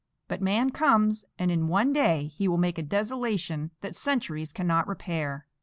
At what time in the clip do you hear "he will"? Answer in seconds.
2.25-2.57